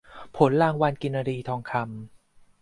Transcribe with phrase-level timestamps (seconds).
[0.37, 1.81] ผลรางวัลกินรีทองคำ